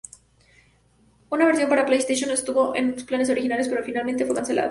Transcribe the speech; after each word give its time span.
Una 1.29 1.45
versión 1.45 1.69
para 1.69 1.85
PlayStation 1.85 2.31
estuvo 2.31 2.75
en 2.75 2.93
los 2.93 3.03
planes 3.03 3.29
originales, 3.29 3.67
pero 3.67 3.83
finalmente 3.83 4.25
fue 4.25 4.33
cancelada. 4.33 4.59